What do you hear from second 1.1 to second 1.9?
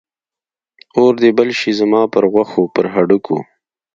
دې بل شي